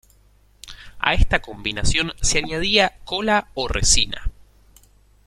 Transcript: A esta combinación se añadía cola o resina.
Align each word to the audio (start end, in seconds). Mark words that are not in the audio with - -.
A 0.97 1.13
esta 1.13 1.43
combinación 1.43 2.13
se 2.23 2.39
añadía 2.39 2.97
cola 3.05 3.49
o 3.53 3.67
resina. 3.67 4.31